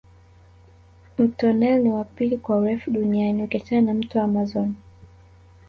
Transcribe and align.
Mto 1.17 1.53
nile 1.53 1.79
ni 1.79 1.89
wa 1.89 2.03
pili 2.03 2.37
kwa 2.37 2.57
urefu 2.57 2.91
duniani 2.91 3.43
ukiachana 3.43 3.81
na 3.81 3.93
mto 3.93 4.21
amazon 4.21 4.73